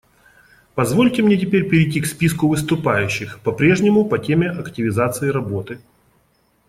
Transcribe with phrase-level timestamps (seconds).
[0.73, 5.79] Позвольте мне теперь перейти к списку выступающих— по-прежнему по теме активизации работы.